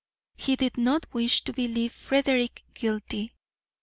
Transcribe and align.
He 0.35 0.55
did 0.55 0.79
not 0.79 1.05
wish 1.13 1.43
to 1.43 1.53
believe 1.53 1.91
Frederick 1.91 2.63
guilty. 2.73 3.33